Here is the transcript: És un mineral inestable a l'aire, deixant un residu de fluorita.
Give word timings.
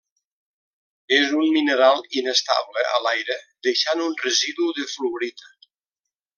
És 1.17 1.33
un 1.39 1.51
mineral 1.57 2.01
inestable 2.21 2.87
a 2.95 3.03
l'aire, 3.09 3.37
deixant 3.69 4.05
un 4.09 4.19
residu 4.25 4.69
de 4.81 4.91
fluorita. 4.97 5.55